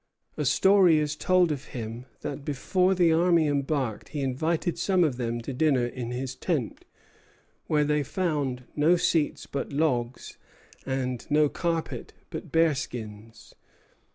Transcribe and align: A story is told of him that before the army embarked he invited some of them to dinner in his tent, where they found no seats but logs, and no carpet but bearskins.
A 0.35 0.45
story 0.45 0.97
is 0.97 1.15
told 1.15 1.51
of 1.51 1.65
him 1.77 2.07
that 2.21 2.43
before 2.43 2.95
the 2.95 3.13
army 3.13 3.45
embarked 3.47 4.09
he 4.09 4.21
invited 4.21 4.79
some 4.79 5.03
of 5.03 5.17
them 5.17 5.39
to 5.41 5.53
dinner 5.53 5.85
in 5.85 6.09
his 6.09 6.33
tent, 6.33 6.85
where 7.67 7.83
they 7.83 8.01
found 8.01 8.63
no 8.75 8.95
seats 8.95 9.45
but 9.45 9.71
logs, 9.71 10.39
and 10.87 11.29
no 11.29 11.49
carpet 11.49 12.13
but 12.31 12.51
bearskins. 12.51 13.53